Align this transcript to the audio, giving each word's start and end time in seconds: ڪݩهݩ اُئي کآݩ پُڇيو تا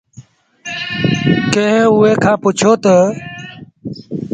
ڪݩهݩ 1.53 1.89
اُئي 1.95 2.11
کآݩ 2.23 2.39
پُڇيو 2.41 2.71
تا 2.83 2.95